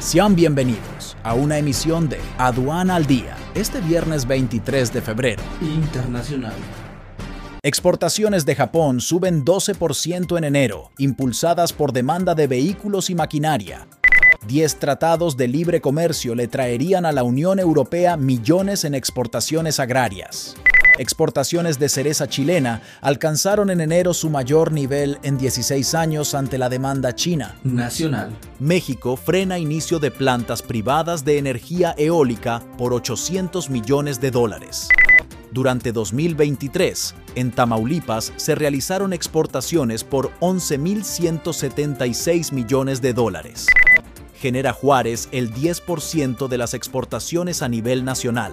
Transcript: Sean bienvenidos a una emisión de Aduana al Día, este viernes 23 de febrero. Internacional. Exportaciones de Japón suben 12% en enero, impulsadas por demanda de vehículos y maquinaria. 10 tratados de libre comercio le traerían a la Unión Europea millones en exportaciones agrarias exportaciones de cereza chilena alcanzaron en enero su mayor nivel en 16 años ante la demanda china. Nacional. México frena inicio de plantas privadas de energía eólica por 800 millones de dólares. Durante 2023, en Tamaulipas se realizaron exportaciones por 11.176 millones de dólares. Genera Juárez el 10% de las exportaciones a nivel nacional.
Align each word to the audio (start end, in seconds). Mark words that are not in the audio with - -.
Sean 0.00 0.36
bienvenidos 0.36 1.16
a 1.24 1.34
una 1.34 1.58
emisión 1.58 2.08
de 2.08 2.20
Aduana 2.38 2.94
al 2.94 3.06
Día, 3.06 3.36
este 3.56 3.80
viernes 3.80 4.28
23 4.28 4.92
de 4.92 5.02
febrero. 5.02 5.42
Internacional. 5.60 6.54
Exportaciones 7.64 8.46
de 8.46 8.54
Japón 8.54 9.00
suben 9.00 9.44
12% 9.44 10.38
en 10.38 10.44
enero, 10.44 10.92
impulsadas 10.98 11.72
por 11.72 11.92
demanda 11.92 12.36
de 12.36 12.46
vehículos 12.46 13.10
y 13.10 13.16
maquinaria. 13.16 13.88
10 14.46 14.78
tratados 14.78 15.36
de 15.36 15.48
libre 15.48 15.80
comercio 15.80 16.36
le 16.36 16.46
traerían 16.46 17.04
a 17.04 17.10
la 17.10 17.24
Unión 17.24 17.58
Europea 17.58 18.16
millones 18.16 18.84
en 18.84 18.94
exportaciones 18.94 19.80
agrarias 19.80 20.54
exportaciones 20.98 21.78
de 21.78 21.88
cereza 21.88 22.28
chilena 22.28 22.82
alcanzaron 23.00 23.70
en 23.70 23.80
enero 23.80 24.12
su 24.12 24.30
mayor 24.30 24.72
nivel 24.72 25.18
en 25.22 25.38
16 25.38 25.94
años 25.94 26.34
ante 26.34 26.58
la 26.58 26.68
demanda 26.68 27.14
china. 27.14 27.56
Nacional. 27.64 28.36
México 28.58 29.16
frena 29.16 29.58
inicio 29.58 29.98
de 29.98 30.10
plantas 30.10 30.62
privadas 30.62 31.24
de 31.24 31.38
energía 31.38 31.94
eólica 31.96 32.62
por 32.76 32.92
800 32.92 33.70
millones 33.70 34.20
de 34.20 34.30
dólares. 34.30 34.88
Durante 35.50 35.92
2023, 35.92 37.14
en 37.34 37.52
Tamaulipas 37.52 38.34
se 38.36 38.54
realizaron 38.54 39.14
exportaciones 39.14 40.04
por 40.04 40.30
11.176 40.40 42.52
millones 42.52 43.00
de 43.00 43.14
dólares. 43.14 43.66
Genera 44.34 44.72
Juárez 44.72 45.28
el 45.32 45.52
10% 45.52 46.46
de 46.48 46.58
las 46.58 46.74
exportaciones 46.74 47.62
a 47.62 47.68
nivel 47.68 48.04
nacional. 48.04 48.52